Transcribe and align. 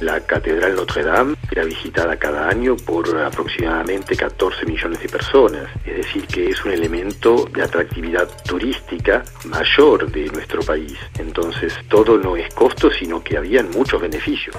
La 0.00 0.20
Catedral 0.20 0.76
Notre 0.76 1.02
Dame 1.02 1.34
era 1.50 1.64
visitada 1.64 2.16
cada 2.16 2.48
año 2.48 2.76
por 2.76 3.18
aproximadamente 3.18 4.16
14 4.16 4.64
millones 4.64 5.00
de 5.00 5.08
personas, 5.08 5.68
es 5.84 5.96
decir, 5.96 6.24
que 6.26 6.50
es 6.50 6.64
un 6.64 6.70
elemento 6.70 7.46
de 7.52 7.62
atractividad 7.62 8.28
turística 8.44 9.24
mayor 9.46 10.08
de 10.10 10.26
nuestro 10.26 10.62
país. 10.62 10.96
Entonces, 11.18 11.74
todo 11.88 12.16
no 12.16 12.36
es 12.36 12.52
costo, 12.54 12.90
sino 12.92 13.24
que 13.24 13.36
habían 13.36 13.70
muchos 13.70 14.00
beneficios. 14.00 14.54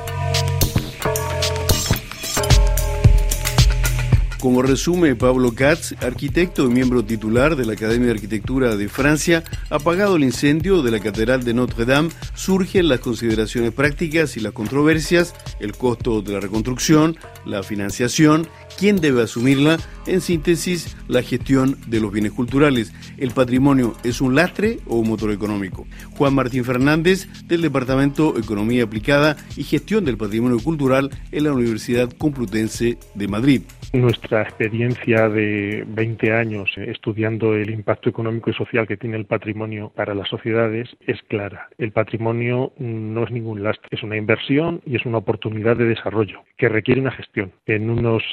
Como 4.40 4.62
resume 4.62 5.18
Pablo 5.18 5.54
Katz, 5.54 6.02
arquitecto 6.02 6.64
y 6.64 6.70
miembro 6.70 7.04
titular 7.04 7.58
de 7.58 7.66
la 7.66 7.74
Academia 7.74 8.08
de 8.08 8.14
Arquitectura 8.14 8.78
de 8.78 8.88
Francia, 8.88 9.44
apagado 9.70 10.16
el 10.16 10.24
incendio 10.24 10.82
de 10.82 10.92
la 10.92 11.02
Catedral 11.02 11.44
de 11.44 11.54
Notre 11.54 11.84
Dame, 11.84 12.10
surgen 12.36 12.88
las 12.88 13.02
consideraciones 13.02 13.74
prácticas 13.74 14.38
y 14.38 14.39
las 14.39 14.54
controversias, 14.54 15.36
el 15.60 15.75
costo 15.75 16.21
de 16.21 16.32
la 16.32 16.39
reconstrucción, 16.39 17.18
la 17.46 17.64
financiación, 17.64 18.47
quién 18.78 19.01
debe 19.01 19.23
asumirla, 19.23 19.78
en 20.07 20.21
síntesis, 20.21 20.97
la 21.07 21.21
gestión 21.21 21.77
de 21.87 22.00
los 22.00 22.11
bienes 22.11 22.32
culturales. 22.32 22.93
¿El 23.18 23.32
patrimonio 23.32 23.93
es 24.04 24.21
un 24.21 24.36
lastre 24.36 24.79
o 24.87 24.97
un 24.97 25.10
motor 25.10 25.32
económico? 25.32 25.86
Juan 26.11 26.33
Martín 26.33 26.64
Fernández, 26.64 27.27
del 27.47 27.61
Departamento 27.61 28.37
Economía 28.37 28.83
Aplicada 28.83 29.37
y 29.55 29.63
Gestión 29.63 30.05
del 30.05 30.18
Patrimonio 30.18 30.60
Cultural 30.60 31.10
en 31.32 31.43
la 31.43 31.54
Universidad 31.54 32.09
Complutense 32.17 32.97
de 33.16 33.27
Madrid. 33.27 33.61
Nuestra 33.94 34.44
experiencia 34.44 35.30
de 35.30 35.83
20 35.88 36.31
años 36.31 36.69
estudiando 36.77 37.55
el 37.55 37.72
impacto 37.72 38.09
económico 38.09 38.52
y 38.52 38.53
social 38.53 38.88
que 38.88 38.97
tiene 38.97 39.17
el 39.17 39.25
patrimonio 39.25 39.91
para 39.95 40.13
las 40.13 40.30
sociedades 40.30 40.89
es 41.08 41.19
clara. 41.23 41.69
El 41.77 41.91
patrimonio 41.91 42.72
no 42.77 43.23
es 43.23 43.31
ningún 43.31 43.63
lastre, 43.63 43.89
es 43.91 44.03
una 44.03 44.17
inversión 44.17 44.81
y 44.86 44.95
es 44.95 45.05
una 45.05 45.17
oportunidad 45.17 45.75
de 45.75 45.86
desarrollo 45.86 46.44
que 46.58 46.69
requiere 46.69 47.02
una 47.02 47.11
gestión. 47.11 47.52
En 47.66 47.89
unos 47.89 48.23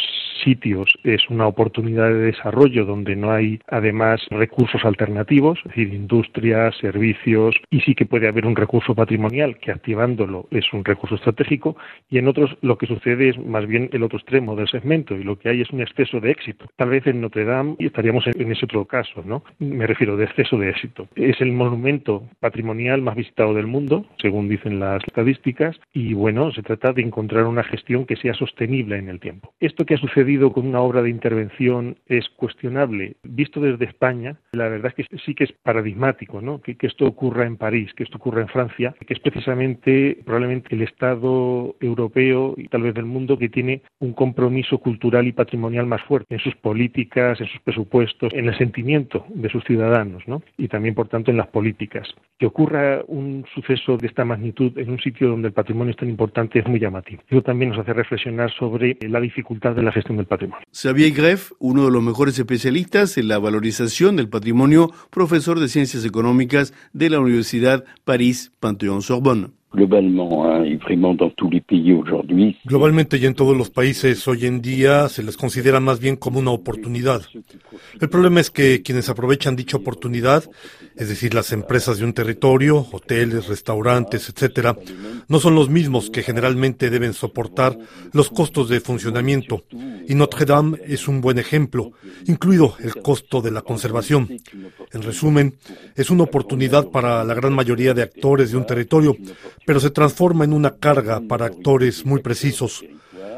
sitios 0.42 0.88
es 1.04 1.28
una 1.28 1.46
oportunidad 1.46 2.08
de 2.08 2.32
desarrollo 2.32 2.84
donde 2.84 3.16
no 3.16 3.32
hay 3.32 3.60
además 3.68 4.20
recursos 4.30 4.84
alternativos, 4.84 5.58
es 5.60 5.64
decir, 5.64 5.94
industrias, 5.94 6.76
servicios, 6.78 7.56
y 7.70 7.80
sí 7.80 7.94
que 7.94 8.06
puede 8.06 8.28
haber 8.28 8.46
un 8.46 8.56
recurso 8.56 8.94
patrimonial 8.94 9.58
que 9.58 9.72
activándolo 9.72 10.48
es 10.50 10.72
un 10.72 10.84
recurso 10.84 11.16
estratégico, 11.16 11.76
y 12.08 12.18
en 12.18 12.28
otros 12.28 12.56
lo 12.62 12.78
que 12.78 12.86
sucede 12.86 13.30
es 13.30 13.38
más 13.38 13.66
bien 13.66 13.88
el 13.92 14.02
otro 14.02 14.18
extremo 14.18 14.56
del 14.56 14.68
segmento 14.68 15.16
y 15.16 15.24
lo 15.24 15.38
que 15.38 15.48
hay 15.48 15.60
es 15.60 15.70
un 15.70 15.80
exceso 15.80 16.20
de 16.20 16.30
éxito. 16.30 16.66
Tal 16.76 16.90
vez 16.90 17.06
en 17.06 17.20
Notre 17.20 17.44
Dame 17.44 17.76
estaríamos 17.78 18.26
en, 18.26 18.52
ese 18.52 18.64
otro 18.64 18.84
caso, 18.84 19.22
¿no? 19.24 19.42
Me 19.58 19.86
refiero 19.86 20.16
de 20.16 20.24
exceso 20.24 20.58
de 20.58 20.70
éxito. 20.70 21.08
Es 21.14 21.40
el 21.40 21.52
monumento 21.52 22.28
patrimonial 22.40 23.02
más 23.02 23.16
visitado 23.16 23.54
del 23.54 23.66
mundo, 23.66 24.06
según 24.20 24.48
dicen 24.48 24.78
las 24.80 25.02
estadísticas, 25.06 25.76
y 25.92 26.14
bueno, 26.14 26.52
se 26.52 26.62
trata 26.62 26.92
de 26.92 27.02
encontrar 27.02 27.44
una 27.44 27.64
gestión 27.64 28.06
que 28.06 28.16
sea 28.16 28.34
sostenible 28.34 28.98
en 28.98 29.08
el 29.08 29.20
tiempo. 29.20 29.52
Esto 29.60 29.84
que 29.84 29.94
ha 29.94 29.98
sucedido 29.98 30.25
con 30.52 30.66
una 30.66 30.80
obra 30.80 31.02
de 31.02 31.10
intervención 31.10 31.96
es 32.06 32.28
cuestionable. 32.30 33.16
Visto 33.22 33.60
desde 33.60 33.84
España, 33.84 34.36
la 34.52 34.68
verdad 34.68 34.92
es 34.96 35.08
que 35.08 35.18
sí 35.18 35.34
que 35.34 35.44
es 35.44 35.52
paradigmático, 35.52 36.40
¿no? 36.40 36.60
Que, 36.60 36.76
que 36.76 36.88
esto 36.88 37.06
ocurra 37.06 37.46
en 37.46 37.56
París, 37.56 37.92
que 37.94 38.02
esto 38.02 38.18
ocurra 38.18 38.42
en 38.42 38.48
Francia, 38.48 38.94
que 39.06 39.14
es 39.14 39.20
precisamente 39.20 40.18
probablemente 40.24 40.74
el 40.74 40.82
Estado 40.82 41.76
europeo 41.80 42.54
y 42.56 42.68
tal 42.68 42.82
vez 42.82 42.94
del 42.94 43.04
mundo 43.04 43.38
que 43.38 43.48
tiene 43.48 43.82
un 44.00 44.12
compromiso 44.14 44.78
cultural 44.78 45.26
y 45.26 45.32
patrimonial 45.32 45.86
más 45.86 46.02
fuerte 46.02 46.34
en 46.34 46.40
sus 46.40 46.56
políticas, 46.56 47.40
en 47.40 47.46
sus 47.46 47.60
presupuestos, 47.60 48.32
en 48.34 48.48
el 48.48 48.58
sentimiento 48.58 49.26
de 49.28 49.48
sus 49.48 49.62
ciudadanos, 49.64 50.26
¿no? 50.26 50.42
Y 50.56 50.68
también, 50.68 50.94
por 50.94 51.08
tanto, 51.08 51.30
en 51.30 51.36
las 51.36 51.48
políticas. 51.48 52.08
Que 52.38 52.46
ocurra 52.46 53.02
un 53.06 53.44
suceso 53.54 53.96
de 53.96 54.08
esta 54.08 54.24
magnitud 54.24 54.76
en 54.76 54.90
un 54.90 54.98
sitio 54.98 55.28
donde 55.28 55.48
el 55.48 55.54
patrimonio 55.54 55.92
es 55.92 55.96
tan 55.96 56.08
importante 56.08 56.58
es 56.58 56.66
muy 56.66 56.80
llamativo. 56.80 57.22
Eso 57.28 57.42
también 57.42 57.70
nos 57.70 57.78
hace 57.78 57.92
reflexionar 57.92 58.50
sobre 58.52 58.96
la 59.08 59.20
dificultad 59.20 59.74
de 59.74 59.82
la 59.82 59.92
gestión 59.92 60.15
patrimonio. 60.24 60.66
Xavier 60.72 61.12
Greff, 61.12 61.52
uno 61.58 61.84
de 61.84 61.90
los 61.90 62.02
mejores 62.02 62.38
especialistas 62.38 63.18
en 63.18 63.28
la 63.28 63.38
valorización 63.38 64.16
del 64.16 64.30
patrimonio, 64.30 64.90
profesor 65.10 65.60
de 65.60 65.68
Ciencias 65.68 66.06
Económicas 66.06 66.72
de 66.94 67.10
la 67.10 67.20
Universidad 67.20 67.84
París 68.04 68.52
Panthéon 68.58 69.02
Sorbonne. 69.02 69.50
Globalmente 72.64 73.18
y 73.18 73.26
en 73.26 73.34
todos 73.34 73.56
los 73.56 73.70
países 73.70 74.26
hoy 74.26 74.46
en 74.46 74.62
día 74.62 75.08
se 75.08 75.22
les 75.22 75.36
considera 75.36 75.80
más 75.80 76.00
bien 76.00 76.16
como 76.16 76.38
una 76.38 76.50
oportunidad. 76.50 77.22
El 78.00 78.08
problema 78.08 78.40
es 78.40 78.50
que 78.50 78.82
quienes 78.82 79.08
aprovechan 79.08 79.54
dicha 79.54 79.76
oportunidad, 79.76 80.44
es 80.96 81.08
decir, 81.08 81.34
las 81.34 81.52
empresas 81.52 81.98
de 81.98 82.04
un 82.04 82.14
territorio, 82.14 82.86
hoteles, 82.90 83.48
restaurantes, 83.48 84.30
etcétera, 84.30 84.76
no 85.28 85.38
son 85.40 85.54
los 85.54 85.68
mismos 85.68 86.08
que 86.08 86.22
generalmente 86.22 86.88
deben 86.88 87.12
soportar 87.12 87.76
los 88.12 88.30
costos 88.30 88.68
de 88.68 88.80
funcionamiento. 88.80 89.64
Y 90.08 90.14
Notre 90.14 90.46
Dame 90.46 90.78
es 90.86 91.06
un 91.08 91.20
buen 91.20 91.38
ejemplo, 91.38 91.92
incluido 92.26 92.74
el 92.80 92.94
costo 93.02 93.42
de 93.42 93.50
la 93.50 93.62
conservación. 93.62 94.28
En 94.92 95.02
resumen, 95.02 95.54
es 95.94 96.10
una 96.10 96.22
oportunidad 96.24 96.88
para 96.88 97.24
la 97.24 97.34
gran 97.34 97.52
mayoría 97.52 97.92
de 97.92 98.02
actores 98.02 98.52
de 98.52 98.56
un 98.56 98.66
territorio, 98.66 99.16
pero 99.66 99.80
se 99.80 99.90
transforma 99.90 100.44
en 100.44 100.54
una 100.54 100.76
carga 100.76 101.20
para 101.28 101.46
actores 101.46 102.06
muy 102.06 102.22
precisos. 102.22 102.82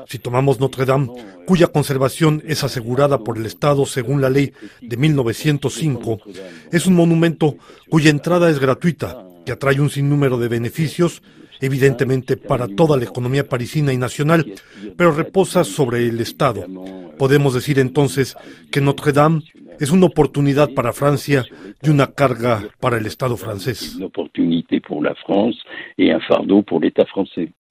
Si 0.07 0.19
tomamos 0.19 0.61
Notre 0.61 0.85
Dame, 0.85 1.09
cuya 1.47 1.67
conservación 1.67 2.43
es 2.47 2.63
asegurada 2.63 3.19
por 3.19 3.37
el 3.37 3.47
Estado 3.47 3.85
según 3.85 4.21
la 4.21 4.31
ley 4.31 4.53
de 4.81 4.97
1905, 4.97 6.21
es 6.71 6.87
un 6.87 6.95
monumento 6.95 7.57
cuya 7.91 8.11
entrada 8.11 8.49
es 8.49 8.59
gratuita, 8.59 9.25
que 9.45 9.53
atrae 9.53 9.81
un 9.81 9.91
sinnúmero 9.91 10.39
de 10.39 10.49
beneficios, 10.49 11.23
evidentemente 11.61 12.37
para 12.37 12.69
toda 12.69 12.97
la 12.97 13.05
economía 13.05 13.49
parisina 13.49 13.93
y 13.93 13.97
nacional, 13.97 14.53
pero 14.97 15.13
reposa 15.13 15.65
sobre 15.65 16.07
el 16.07 16.21
Estado. 16.21 16.67
Podemos 17.19 17.55
decir 17.55 17.79
entonces 17.79 18.37
que 18.71 18.81
Notre 18.81 19.13
Dame 19.13 19.43
es 19.81 19.91
una 19.91 20.07
oportunidad 20.07 20.71
para 20.75 20.93
Francia 20.93 21.45
y 21.83 21.91
una 21.91 22.09
carga 22.09 22.63
para 22.81 22.99
el 22.99 23.07
Estado 23.07 23.37
francés. 23.37 23.99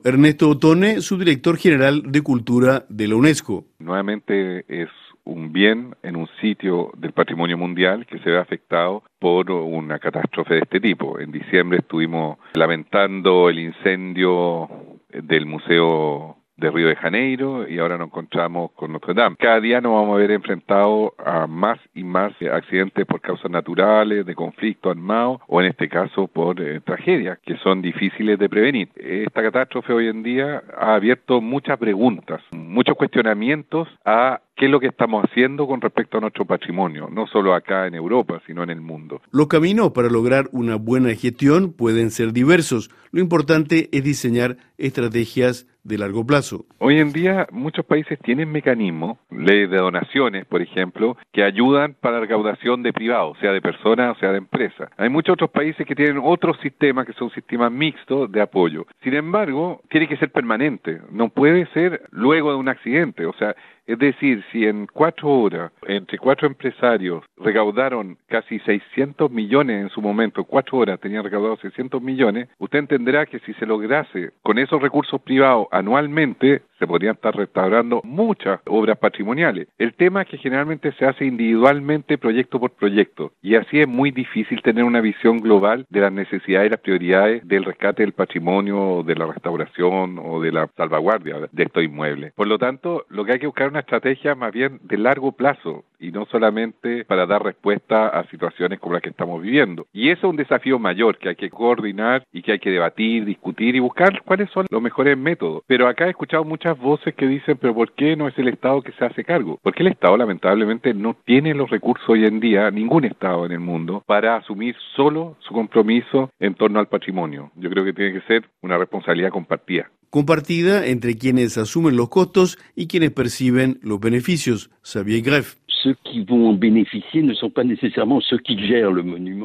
Ernesto 0.04 0.50
Otone, 0.50 1.02
subdirector 1.02 1.58
general 1.58 2.04
de 2.06 2.22
Cultura 2.22 2.86
de 2.88 3.08
la 3.08 3.16
UNESCO. 3.16 3.66
Nuevamente 3.80 4.64
es 4.70 4.90
un 5.28 5.52
bien 5.52 5.96
en 6.04 6.16
un 6.16 6.28
sitio 6.42 6.92
del 6.98 7.12
patrimonio 7.12 7.58
mundial 7.58 8.06
que 8.06 8.20
se 8.20 8.30
ve 8.30 8.38
afectado 8.38 9.04
por 9.20 9.52
una 9.52 10.00
catástrofe 10.00 10.56
de 10.56 10.60
este 10.62 10.80
tipo. 10.80 11.20
En 11.20 11.32
diciembre 11.32 11.80
estuvimos 11.80 12.38
lamentando 12.54 13.50
el 13.50 13.60
incendio 13.60 14.70
del 15.12 15.46
Museo 15.46 16.38
de 16.58 16.72
Río 16.72 16.88
de 16.88 16.96
Janeiro 16.96 17.68
y 17.70 17.78
ahora 17.78 17.98
nos 17.98 18.08
encontramos 18.08 18.72
con 18.72 18.92
Notre 18.92 19.14
Dame. 19.14 19.36
Cada 19.38 19.60
día 19.60 19.80
nos 19.80 19.94
vamos 19.94 20.16
a 20.16 20.20
ver 20.20 20.32
enfrentados 20.32 21.12
a 21.24 21.46
más 21.46 21.80
y 21.94 22.04
más 22.04 22.34
accidentes 22.52 23.06
por 23.06 23.22
causas 23.22 23.52
naturales, 23.52 24.26
de 24.26 24.34
conflicto 24.34 24.90
armado 24.90 25.40
o 25.48 25.62
en 25.62 25.68
este 25.68 25.88
caso 25.88 26.28
por 26.28 26.60
eh, 26.60 26.82
tragedias 26.82 27.38
que 27.46 27.58
son 27.58 27.82
difíciles 27.82 28.40
de 28.40 28.50
prevenir. 28.50 28.90
Esta 28.96 29.44
catástrofe 29.44 29.94
hoy 29.94 30.08
en 30.08 30.24
día 30.24 30.64
ha 30.76 30.96
abierto 30.96 31.42
muchas 31.42 31.78
preguntas, 31.78 32.42
muchos 32.52 32.96
cuestionamientos 32.96 33.88
a 34.04 34.42
qué 34.58 34.66
es 34.66 34.72
lo 34.72 34.80
que 34.80 34.88
estamos 34.88 35.24
haciendo 35.24 35.68
con 35.68 35.80
respecto 35.80 36.18
a 36.18 36.22
nuestro 36.22 36.46
patrimonio, 36.46 37.08
no 37.12 37.28
solo 37.28 37.54
acá 37.54 37.86
en 37.86 37.94
Europa, 37.94 38.42
sino 38.48 38.64
en 38.64 38.72
el 38.72 38.82
mundo. 38.82 39.22
Los 39.32 39.48
caminos 39.48 39.92
para 39.92 40.10
lograr 40.10 40.50
una 40.52 40.76
buena 40.76 41.14
gestión 41.14 41.72
pueden 41.72 42.10
ser 42.10 42.34
diversos. 42.34 42.90
Lo 43.12 43.22
importante 43.22 43.88
es 43.92 44.04
diseñar 44.04 44.58
estrategias 44.78 45.68
de 45.84 45.98
largo 45.98 46.26
plazo. 46.26 46.66
Hoy 46.80 47.00
en 47.00 47.14
día 47.14 47.48
muchos 47.52 47.86
países 47.86 48.20
tienen 48.20 48.52
mecanismos, 48.52 49.18
leyes 49.32 49.70
de 49.70 49.78
donaciones, 49.78 50.46
por 50.46 50.62
ejemplo, 50.62 51.16
que 51.32 51.44
ayudan 51.44 51.96
para 52.02 52.16
la 52.16 52.22
recaudación 52.22 52.84
de 52.84 52.92
privados, 52.92 53.38
sea 53.40 53.54
de 53.54 53.62
personas 53.62 54.18
o 54.18 54.20
sea 54.20 54.32
de 54.32 54.40
empresas. 54.40 54.90
Hay 54.98 55.10
muchos 55.10 55.34
otros 55.34 55.50
países 55.50 55.88
que 55.88 55.96
tienen 55.96 56.20
otros 56.22 56.58
sistemas 56.62 57.06
que 57.06 57.14
son 57.14 57.30
sistemas 57.30 57.72
mixtos 57.72 58.30
de 58.32 58.42
apoyo. 58.42 58.86
Sin 59.02 59.14
embargo, 59.14 59.82
tiene 59.90 60.08
que 60.10 60.18
ser 60.18 60.32
permanente, 60.32 61.00
no 61.10 61.30
puede 61.30 61.68
ser 61.68 62.02
luego 62.12 62.52
de 62.52 62.58
un 62.58 62.68
accidente, 62.68 63.26
o 63.26 63.34
sea, 63.34 63.56
es 63.88 63.98
decir, 63.98 64.44
si 64.52 64.66
en 64.66 64.86
cuatro 64.86 65.30
horas, 65.30 65.72
entre 65.88 66.18
cuatro 66.18 66.48
empresarios, 66.48 67.24
recaudaron 67.38 68.18
casi 68.28 68.60
600 68.60 69.32
millones 69.32 69.82
en 69.84 69.90
su 69.90 70.02
momento, 70.02 70.44
cuatro 70.44 70.80
horas 70.80 71.00
tenían 71.00 71.24
recaudado 71.24 71.56
600 71.58 72.02
millones, 72.02 72.50
usted 72.60 72.80
entenderá 72.80 73.26
que 73.26 73.40
si 73.40 73.54
se 73.54 73.66
lograse 73.66 74.32
con 74.44 74.60
esos 74.60 74.82
recursos 74.82 75.22
privados 75.22 75.68
anualmente, 75.72 76.62
se 76.80 76.86
podrían 76.86 77.16
estar 77.16 77.36
restaurando 77.36 78.02
muchas 78.04 78.60
obras 78.66 78.98
patrimoniales. 78.98 79.68
El 79.78 79.94
tema 79.94 80.22
es 80.22 80.28
que 80.28 80.38
generalmente 80.38 80.92
se 80.94 81.06
hace 81.06 81.26
individualmente, 81.26 82.18
proyecto 82.18 82.60
por 82.60 82.72
proyecto, 82.72 83.32
y 83.42 83.56
así 83.56 83.80
es 83.80 83.88
muy 83.88 84.12
difícil 84.12 84.62
tener 84.62 84.84
una 84.84 85.02
visión 85.02 85.40
global 85.40 85.86
de 85.90 86.02
las 86.02 86.12
necesidades 86.12 86.68
y 86.68 86.72
las 86.72 86.82
prioridades 86.82 87.48
del 87.48 87.64
rescate 87.64 88.04
del 88.04 88.12
patrimonio, 88.12 89.04
de 89.04 89.16
la 89.16 89.26
restauración 89.26 90.20
o 90.20 90.42
de 90.42 90.52
la 90.52 90.70
salvaguardia 90.76 91.48
de 91.52 91.64
estos 91.64 91.84
inmuebles. 91.84 92.34
Por 92.34 92.48
lo 92.48 92.60
tanto, 92.60 93.06
lo 93.10 93.26
que 93.26 93.34
hay 93.34 93.40
que 93.40 93.48
buscar 93.48 93.68
es 93.68 93.74
una 93.78 93.82
estrategia 93.82 94.34
más 94.34 94.52
bien 94.52 94.80
de 94.82 94.98
largo 94.98 95.34
plazo, 95.34 95.86
y 96.00 96.12
no 96.12 96.26
solamente 96.26 97.06
para 97.06 97.26
dar 97.26 97.44
respuesta 97.44 98.08
a 98.08 98.28
situaciones 98.30 98.80
como 98.80 98.94
las 98.94 99.02
que 99.02 99.10
estamos 99.10 99.42
viviendo. 99.42 99.88
Y 99.94 100.10
eso 100.10 100.28
es 100.28 100.32
un 100.32 100.36
desafío 100.36 100.80
mayor 100.80 101.18
que 101.18 101.30
hay 101.30 101.36
que 101.36 101.50
coordinar 101.50 102.24
y 102.32 102.42
que 102.42 102.54
hay 102.54 102.60
que 102.60 102.72
debatir, 102.72 103.26
discutir 103.26 103.76
y 103.76 103.80
buscar 103.80 104.22
cuáles 104.24 104.50
son 104.52 104.66
los 104.70 104.82
mejores 104.82 105.18
métodos. 105.18 105.64
Pero 105.68 105.88
acá 105.88 106.06
he 106.08 106.12
escuchado 106.12 106.44
muchas 106.44 106.78
voces 106.78 107.16
que 107.16 107.28
dicen, 107.28 107.58
pero 107.60 107.74
¿por 107.74 107.92
qué 107.94 108.16
no 108.16 108.28
es 108.28 108.38
el 108.38 108.48
Estado 108.48 108.82
que 108.82 108.92
se 108.94 109.06
hace 109.06 109.24
cargo? 109.24 109.60
Porque 109.62 109.84
el 109.84 109.90
Estado 109.90 110.18
lamentablemente 110.18 110.94
no 110.94 111.16
tiene 111.26 111.54
los 111.54 111.70
recursos 111.70 112.08
hoy 112.10 112.26
en 112.26 112.40
día, 112.40 112.70
ningún 112.72 113.06
Estado 113.06 113.46
en 113.46 113.52
el 113.52 113.60
mundo, 113.60 114.04
para 114.06 114.36
asumir 114.36 114.76
solo 114.96 115.36
su 115.40 115.54
compromiso 115.54 116.30
en 116.40 116.56
torno 116.56 116.80
al 116.80 116.88
patrimonio. 116.88 117.52
Yo 117.56 117.70
creo 117.70 117.86
que 117.86 117.94
tiene 117.94 118.14
que 118.14 118.28
ser 118.28 118.50
una 118.62 118.78
responsabilidad 118.78 119.32
compartida 119.32 119.90
compartida 120.10 120.86
entre 120.88 121.18
quienes 121.18 121.58
asumen 121.58 121.96
los 121.96 122.10
costos 122.10 122.58
y 122.76 122.88
quienes 122.88 123.12
perciben 123.12 123.80
los 123.82 124.00
beneficios. 124.00 124.70
Xavier 124.82 125.22
Greff. 125.22 125.56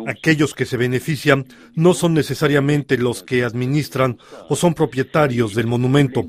Aquellos 0.07 0.55
que 0.55 0.65
se 0.65 0.77
benefician 0.77 1.45
no 1.75 1.95
son 1.95 2.15
necesariamente 2.15 2.99
los 2.99 3.23
que 3.23 3.45
administran 3.45 4.19
o 4.49 4.57
son 4.57 4.75
propietarios 4.75 5.55
del 5.55 5.67
monumento. 5.67 6.25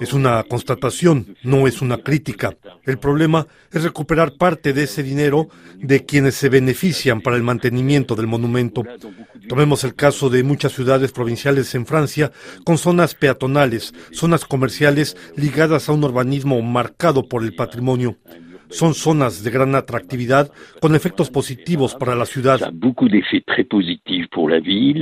Es 0.00 0.12
una 0.12 0.42
constatación, 0.44 1.36
no 1.42 1.66
es 1.66 1.82
una 1.82 1.98
crítica. 1.98 2.56
El 2.84 2.98
problema 2.98 3.46
es 3.72 3.82
recuperar 3.82 4.32
parte 4.38 4.72
de 4.72 4.84
ese 4.84 5.02
dinero 5.02 5.48
de 5.76 6.04
quienes 6.04 6.36
se 6.36 6.48
benefician 6.48 7.20
para 7.20 7.36
el 7.36 7.42
mantenimiento 7.42 8.14
del 8.14 8.26
monumento. 8.26 8.82
Tomemos 9.48 9.84
el 9.84 9.94
caso 9.94 10.30
de 10.30 10.42
muchas 10.42 10.72
ciudades 10.72 11.12
provinciales 11.12 11.74
en 11.74 11.86
Francia 11.86 12.32
con 12.64 12.78
zonas 12.78 13.14
peatonales, 13.14 13.92
zonas 14.12 14.44
comerciales 14.44 15.16
ligadas 15.36 15.88
a 15.88 15.92
un 15.92 16.04
urbanismo 16.04 16.60
marcado 16.62 17.28
por 17.28 17.42
el 17.42 17.54
patrimonio. 17.54 18.16
Son 18.70 18.94
zonas 18.94 19.42
de 19.42 19.50
gran 19.50 19.74
atractividad 19.74 20.50
con 20.80 20.94
efectos 20.94 21.30
positivos 21.30 21.94
para 21.94 22.14
la 22.14 22.26
ciudad. 22.26 22.72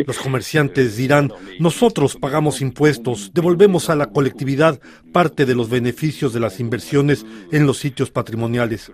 Los 0.06 0.19
comerciantes 0.19 0.97
dirán, 0.97 1.32
nosotros 1.59 2.17
pagamos 2.17 2.61
impuestos, 2.61 3.32
devolvemos 3.35 3.91
a 3.91 3.97
la 3.97 4.06
colectividad 4.06 4.81
parte 5.12 5.47
de 5.47 5.55
los 5.55 5.69
beneficios 5.69 6.32
de 6.32 6.41
las 6.41 6.61
inversiones 6.61 7.26
en 7.53 7.67
los 7.67 7.79
sitios 7.79 8.11
patrimoniales. 8.11 8.91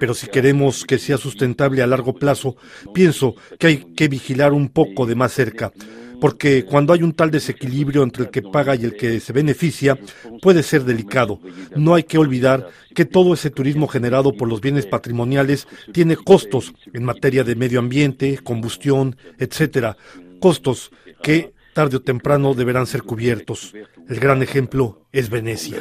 Pero 0.00 0.14
si 0.14 0.26
queremos 0.26 0.84
que 0.84 0.98
sea 0.98 1.16
sustentable 1.16 1.82
a 1.82 1.86
largo 1.86 2.14
plazo, 2.14 2.56
pienso 2.92 3.34
que 3.58 3.66
hay 3.66 3.76
que 3.94 4.08
vigilar 4.08 4.52
un 4.52 4.68
poco 4.68 5.06
de 5.06 5.14
más 5.14 5.32
cerca 5.32 5.72
porque 6.20 6.64
cuando 6.64 6.92
hay 6.92 7.02
un 7.02 7.12
tal 7.12 7.30
desequilibrio 7.30 8.02
entre 8.02 8.24
el 8.24 8.30
que 8.30 8.42
paga 8.42 8.74
y 8.74 8.84
el 8.84 8.96
que 8.96 9.20
se 9.20 9.32
beneficia, 9.32 9.98
puede 10.42 10.62
ser 10.62 10.84
delicado. 10.84 11.40
No 11.76 11.94
hay 11.94 12.04
que 12.04 12.18
olvidar 12.18 12.68
que 12.94 13.04
todo 13.04 13.34
ese 13.34 13.50
turismo 13.50 13.86
generado 13.88 14.32
por 14.32 14.48
los 14.48 14.60
bienes 14.60 14.86
patrimoniales 14.86 15.68
tiene 15.92 16.16
costos 16.16 16.72
en 16.92 17.04
materia 17.04 17.44
de 17.44 17.56
medio 17.56 17.78
ambiente, 17.78 18.38
combustión, 18.42 19.16
etcétera, 19.38 19.96
costos 20.40 20.90
que 21.22 21.52
tarde 21.74 21.98
o 21.98 22.00
temprano 22.00 22.54
deberán 22.54 22.86
ser 22.86 23.02
cubiertos. 23.02 23.74
El 24.08 24.18
gran 24.18 24.42
ejemplo 24.42 25.02
es 25.12 25.28
Venecia. 25.28 25.76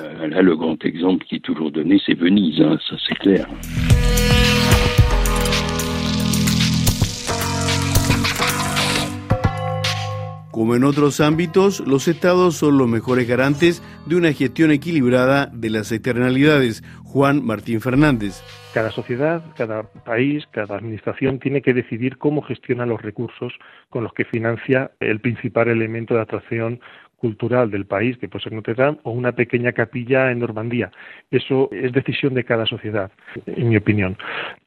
Como 10.55 10.73
en 10.73 10.85
otros 10.85 11.19
ámbitos, 11.19 11.81
los 11.81 12.07
estados 12.07 12.55
son 12.55 12.77
los 12.77 12.87
mejores 12.87 13.27
garantes 13.27 13.83
de 14.05 14.15
una 14.15 14.31
gestión 14.31 14.71
equilibrada 14.71 15.47
de 15.47 15.69
las 15.69 15.91
externalidades. 15.91 16.81
Juan 17.03 17.45
Martín 17.45 17.81
Fernández. 17.81 18.41
Cada 18.73 18.89
sociedad, 18.89 19.43
cada 19.57 19.83
país, 19.83 20.45
cada 20.51 20.77
administración 20.77 21.39
tiene 21.39 21.61
que 21.61 21.73
decidir 21.73 22.17
cómo 22.17 22.41
gestiona 22.41 22.85
los 22.85 23.01
recursos 23.01 23.51
con 23.89 24.05
los 24.05 24.13
que 24.13 24.23
financia 24.23 24.91
el 25.01 25.19
principal 25.19 25.67
elemento 25.67 26.13
de 26.13 26.21
atracción 26.21 26.79
cultural 27.17 27.71
del 27.71 27.85
país, 27.85 28.17
que 28.17 28.29
puede 28.29 28.43
ser 28.43 28.53
Notre 28.53 28.75
Dame, 28.75 28.99
o 29.03 29.11
una 29.11 29.31
pequeña 29.31 29.71
capilla 29.71 30.31
en 30.31 30.39
Normandía. 30.39 30.91
Eso 31.31 31.69
es 31.71 31.91
decisión 31.91 32.33
de 32.33 32.43
cada 32.43 32.65
sociedad, 32.65 33.11
en 33.45 33.69
mi 33.69 33.77
opinión. 33.77 34.17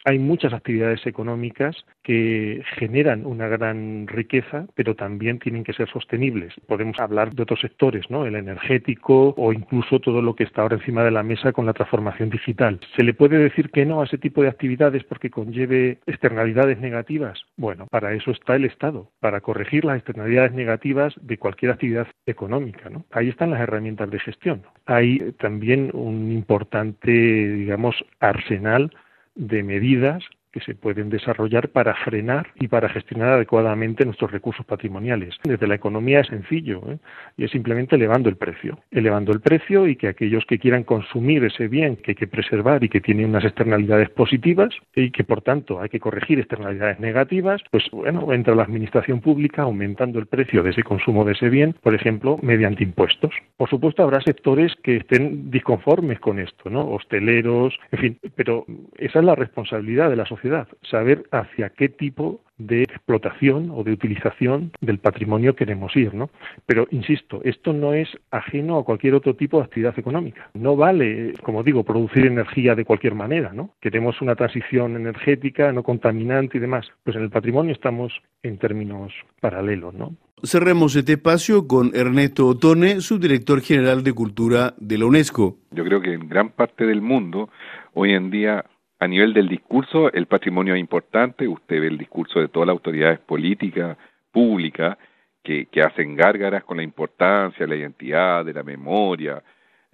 Hay 0.08 0.18
muchas 0.18 0.54
actividades 0.54 1.06
económicas 1.06 1.84
que 2.02 2.62
generan 2.78 3.26
una 3.26 3.46
gran 3.46 4.06
riqueza, 4.06 4.66
pero 4.74 4.94
también 4.96 5.38
tienen 5.38 5.64
que 5.64 5.74
ser 5.74 5.86
sostenibles. 5.90 6.54
Podemos 6.66 6.98
hablar 6.98 7.34
de 7.34 7.42
otros 7.42 7.60
sectores, 7.60 8.08
¿no? 8.08 8.24
El 8.24 8.34
energético 8.36 9.34
o 9.36 9.52
incluso 9.52 10.00
todo 10.00 10.22
lo 10.22 10.34
que 10.34 10.44
está 10.44 10.62
ahora 10.62 10.76
encima 10.76 11.04
de 11.04 11.10
la 11.10 11.22
mesa 11.22 11.52
con 11.52 11.66
la 11.66 11.74
transformación 11.74 12.30
digital. 12.30 12.80
¿Se 12.96 13.04
le 13.04 13.12
puede 13.12 13.36
decir 13.36 13.68
que 13.70 13.84
no 13.84 14.00
a 14.00 14.06
ese 14.06 14.16
tipo 14.16 14.40
de 14.40 14.48
actividades 14.48 15.04
porque 15.04 15.28
conlleve 15.28 15.98
externalidades 16.06 16.78
negativas? 16.78 17.42
Bueno, 17.58 17.86
para 17.90 18.14
eso 18.14 18.30
está 18.30 18.56
el 18.56 18.64
Estado, 18.64 19.10
para 19.20 19.42
corregir 19.42 19.84
las 19.84 19.98
externalidades 19.98 20.52
negativas 20.52 21.12
de 21.20 21.36
cualquier 21.36 21.72
actividad 21.72 22.06
económica. 22.24 22.90
Ahí 23.10 23.28
están 23.28 23.50
las 23.50 23.60
herramientas 23.60 24.10
de 24.10 24.20
gestión. 24.20 24.62
Hay 24.86 25.32
también 25.32 25.90
un 25.92 26.32
importante, 26.32 27.10
digamos, 27.10 27.94
arsenal 28.20 28.90
de 29.38 29.62
medidas 29.62 30.22
que 30.52 30.60
se 30.60 30.74
pueden 30.74 31.10
desarrollar 31.10 31.68
para 31.68 31.94
frenar 31.94 32.48
y 32.56 32.68
para 32.68 32.88
gestionar 32.88 33.34
adecuadamente 33.34 34.04
nuestros 34.04 34.30
recursos 34.30 34.64
patrimoniales. 34.64 35.34
Desde 35.44 35.66
la 35.66 35.74
economía 35.74 36.20
es 36.20 36.28
sencillo 36.28 36.82
¿eh? 36.88 36.98
y 37.36 37.44
es 37.44 37.50
simplemente 37.50 37.96
elevando 37.96 38.28
el 38.28 38.36
precio, 38.36 38.78
elevando 38.90 39.32
el 39.32 39.40
precio 39.40 39.86
y 39.86 39.96
que 39.96 40.08
aquellos 40.08 40.44
que 40.46 40.58
quieran 40.58 40.84
consumir 40.84 41.44
ese 41.44 41.68
bien 41.68 41.96
que 41.96 42.12
hay 42.12 42.14
que 42.14 42.26
preservar 42.26 42.82
y 42.82 42.88
que 42.88 43.00
tiene 43.00 43.24
unas 43.24 43.44
externalidades 43.44 44.10
positivas 44.10 44.70
y 44.94 45.10
que 45.10 45.24
por 45.24 45.42
tanto 45.42 45.80
hay 45.80 45.88
que 45.88 46.00
corregir 46.00 46.38
externalidades 46.38 47.00
negativas, 47.00 47.62
pues 47.70 47.84
bueno, 47.92 48.32
entra 48.32 48.54
la 48.54 48.62
administración 48.62 49.20
pública 49.20 49.62
aumentando 49.62 50.18
el 50.18 50.26
precio 50.26 50.62
de 50.62 50.70
ese 50.70 50.82
consumo 50.82 51.24
de 51.24 51.32
ese 51.32 51.48
bien, 51.48 51.74
por 51.82 51.94
ejemplo, 51.94 52.38
mediante 52.42 52.82
impuestos. 52.82 53.32
Por 53.56 53.68
supuesto 53.68 54.02
habrá 54.02 54.20
sectores 54.20 54.74
que 54.82 54.96
estén 54.96 55.50
disconformes 55.50 56.20
con 56.20 56.38
esto, 56.38 56.70
¿no? 56.70 56.90
Hosteleros, 56.90 57.78
en 57.92 57.98
fin, 57.98 58.18
pero 58.34 58.64
esa 58.96 59.18
es 59.18 59.24
la 59.24 59.34
responsabilidad 59.34 60.10
de 60.10 60.16
la 60.16 60.24
sociedad 60.24 60.37
saber 60.82 61.24
hacia 61.30 61.70
qué 61.70 61.88
tipo 61.88 62.40
de 62.58 62.82
explotación 62.82 63.70
o 63.70 63.84
de 63.84 63.92
utilización 63.92 64.72
del 64.80 64.98
patrimonio 64.98 65.54
queremos 65.54 65.96
ir, 65.96 66.12
¿no? 66.12 66.30
Pero 66.66 66.86
insisto, 66.90 67.40
esto 67.44 67.72
no 67.72 67.94
es 67.94 68.08
ajeno 68.30 68.78
a 68.78 68.84
cualquier 68.84 69.14
otro 69.14 69.34
tipo 69.34 69.58
de 69.58 69.64
actividad 69.64 69.98
económica. 69.98 70.50
No 70.54 70.76
vale, 70.76 71.34
como 71.42 71.62
digo, 71.62 71.84
producir 71.84 72.26
energía 72.26 72.74
de 72.74 72.84
cualquier 72.84 73.14
manera, 73.14 73.52
¿no? 73.52 73.70
Queremos 73.80 74.20
una 74.20 74.34
transición 74.34 74.96
energética 74.96 75.72
no 75.72 75.82
contaminante 75.82 76.58
y 76.58 76.60
demás. 76.60 76.86
Pues 77.04 77.16
en 77.16 77.22
el 77.22 77.30
patrimonio 77.30 77.72
estamos 77.72 78.12
en 78.42 78.58
términos 78.58 79.12
paralelos, 79.40 79.94
¿no? 79.94 80.16
Cerremos 80.44 80.94
este 80.94 81.14
espacio 81.14 81.66
con 81.66 81.90
Ernesto 81.94 82.46
Otone, 82.46 83.00
subdirector 83.00 83.60
general 83.60 84.04
de 84.04 84.12
Cultura 84.12 84.74
de 84.78 84.98
la 84.98 85.06
UNESCO. 85.06 85.56
Yo 85.72 85.84
creo 85.84 86.00
que 86.00 86.14
en 86.14 86.28
gran 86.28 86.50
parte 86.50 86.86
del 86.86 87.02
mundo 87.02 87.50
hoy 87.94 88.12
en 88.12 88.30
día 88.30 88.64
a 89.00 89.06
nivel 89.06 89.32
del 89.32 89.48
discurso, 89.48 90.12
el 90.12 90.26
patrimonio 90.26 90.74
es 90.74 90.80
importante. 90.80 91.46
Usted 91.46 91.80
ve 91.80 91.86
el 91.86 91.98
discurso 91.98 92.40
de 92.40 92.48
todas 92.48 92.66
las 92.66 92.74
autoridades 92.74 93.20
políticas, 93.20 93.96
públicas, 94.32 94.98
que, 95.42 95.68
hacen 95.82 96.14
gárgaras 96.14 96.64
con 96.64 96.76
la 96.76 96.82
importancia 96.82 97.64
de 97.64 97.68
la 97.68 97.76
identidad, 97.76 98.44
de 98.44 98.52
la 98.52 98.62
memoria, 98.62 99.42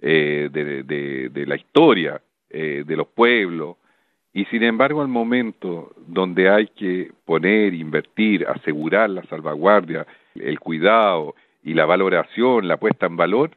eh, 0.01 0.49
de, 0.51 0.83
de, 0.83 1.29
de, 1.29 1.45
la 1.45 1.55
historia 1.55 2.19
eh, 2.49 2.83
de 2.85 2.95
los 2.97 3.07
pueblos. 3.07 3.77
Y 4.33 4.45
sin 4.45 4.63
embargo, 4.63 5.01
al 5.01 5.07
momento 5.07 5.93
donde 6.07 6.49
hay 6.49 6.67
que 6.67 7.11
poner, 7.23 7.73
invertir, 7.73 8.45
asegurar 8.47 9.09
la 9.09 9.23
salvaguardia, 9.23 10.05
el 10.33 10.59
cuidado 10.59 11.35
y 11.63 11.73
la 11.73 11.85
valoración, 11.85 12.67
la 12.67 12.77
puesta 12.77 13.05
en 13.05 13.15
valor, 13.15 13.51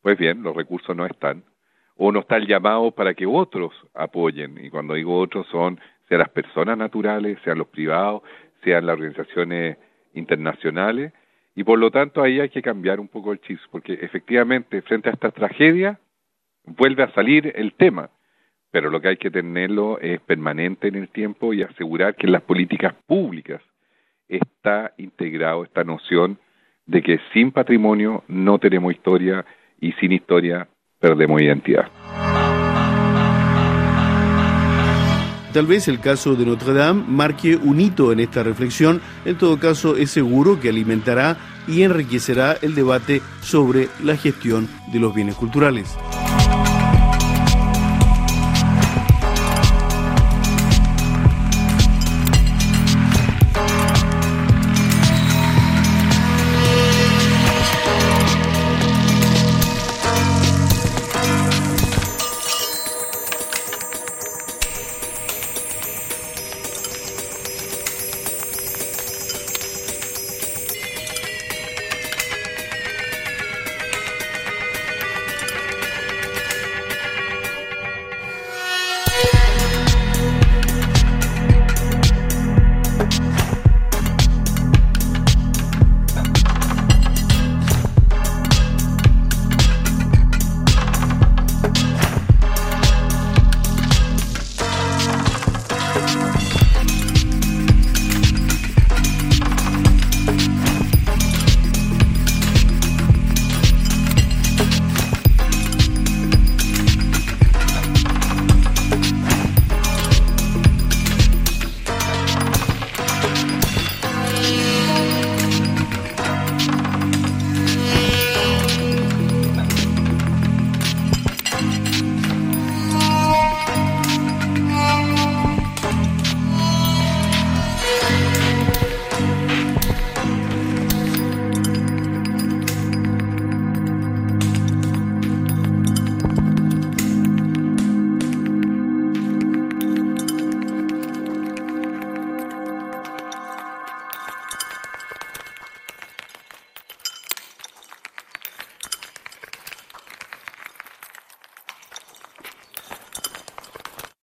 pues 0.00 0.16
bien, 0.18 0.42
los 0.42 0.54
recursos 0.54 0.94
no 0.94 1.06
están 1.06 1.42
o 1.96 2.10
no 2.12 2.20
está 2.20 2.36
el 2.36 2.46
llamado 2.46 2.90
para 2.90 3.14
que 3.14 3.26
otros 3.26 3.72
apoyen. 3.94 4.58
Y 4.64 4.70
cuando 4.70 4.94
digo 4.94 5.18
otros 5.18 5.46
son, 5.48 5.78
sean 6.08 6.20
las 6.20 6.30
personas 6.30 6.76
naturales, 6.76 7.38
sean 7.44 7.58
los 7.58 7.68
privados, 7.68 8.22
sean 8.64 8.86
las 8.86 8.94
organizaciones 8.94 9.76
internacionales. 10.14 11.12
Y 11.54 11.64
por 11.64 11.78
lo 11.78 11.90
tanto 11.90 12.22
ahí 12.22 12.40
hay 12.40 12.48
que 12.48 12.62
cambiar 12.62 12.98
un 12.98 13.08
poco 13.08 13.32
el 13.32 13.40
chip, 13.40 13.58
porque 13.70 13.94
efectivamente 13.94 14.82
frente 14.82 15.10
a 15.10 15.12
esta 15.12 15.30
tragedia 15.30 15.98
vuelve 16.64 17.02
a 17.02 17.12
salir 17.12 17.52
el 17.54 17.74
tema, 17.74 18.10
pero 18.70 18.90
lo 18.90 19.00
que 19.00 19.08
hay 19.08 19.16
que 19.16 19.30
tenerlo 19.30 19.98
es 20.00 20.20
permanente 20.20 20.88
en 20.88 20.94
el 20.94 21.08
tiempo 21.08 21.52
y 21.52 21.62
asegurar 21.62 22.14
que 22.14 22.26
en 22.26 22.32
las 22.32 22.42
políticas 22.42 22.94
públicas 23.06 23.60
está 24.28 24.94
integrado 24.96 25.64
esta 25.64 25.84
noción 25.84 26.38
de 26.86 27.02
que 27.02 27.20
sin 27.32 27.52
patrimonio 27.52 28.24
no 28.28 28.58
tenemos 28.58 28.92
historia 28.92 29.44
y 29.80 29.92
sin 29.92 30.12
historia 30.12 30.68
perdemos 31.02 31.42
identidad. 31.42 31.88
Tal 35.52 35.66
vez 35.66 35.86
el 35.88 36.00
caso 36.00 36.34
de 36.34 36.46
Notre 36.46 36.72
Dame 36.72 37.04
marque 37.06 37.56
un 37.56 37.78
hito 37.78 38.10
en 38.10 38.20
esta 38.20 38.42
reflexión, 38.42 39.02
en 39.26 39.36
todo 39.36 39.58
caso 39.58 39.96
es 39.96 40.10
seguro 40.10 40.58
que 40.58 40.70
alimentará 40.70 41.36
y 41.68 41.82
enriquecerá 41.82 42.56
el 42.62 42.74
debate 42.74 43.20
sobre 43.42 43.88
la 44.02 44.16
gestión 44.16 44.66
de 44.92 45.00
los 45.00 45.14
bienes 45.14 45.34
culturales. 45.34 45.94